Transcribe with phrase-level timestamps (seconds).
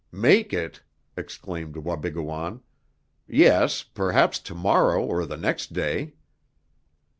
[0.11, 0.81] "Make it!"
[1.15, 2.61] exclaimed Wabigoon.
[3.27, 6.13] "Yes perhaps to morrow, or the next day!"